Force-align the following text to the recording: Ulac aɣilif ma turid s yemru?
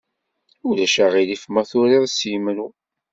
Ulac 0.67 0.95
aɣilif 1.05 1.43
ma 1.53 1.63
turid 1.69 2.03
s 2.09 2.19
yemru? 2.29 2.67